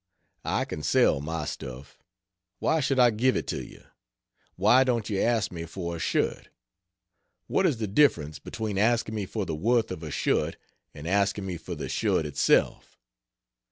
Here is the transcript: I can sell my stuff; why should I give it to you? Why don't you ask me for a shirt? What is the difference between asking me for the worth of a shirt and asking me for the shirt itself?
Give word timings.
I 0.49 0.65
can 0.65 0.81
sell 0.81 1.21
my 1.21 1.45
stuff; 1.45 1.99
why 2.57 2.79
should 2.79 2.97
I 2.97 3.11
give 3.11 3.35
it 3.37 3.45
to 3.49 3.63
you? 3.63 3.83
Why 4.55 4.83
don't 4.83 5.11
you 5.11 5.21
ask 5.21 5.51
me 5.51 5.65
for 5.65 5.95
a 5.95 5.99
shirt? 5.99 6.49
What 7.45 7.67
is 7.67 7.77
the 7.77 7.85
difference 7.85 8.39
between 8.39 8.79
asking 8.79 9.13
me 9.13 9.27
for 9.27 9.45
the 9.45 9.53
worth 9.53 9.91
of 9.91 10.01
a 10.01 10.09
shirt 10.09 10.57
and 10.95 11.07
asking 11.07 11.45
me 11.45 11.55
for 11.57 11.75
the 11.75 11.87
shirt 11.87 12.25
itself? 12.25 12.97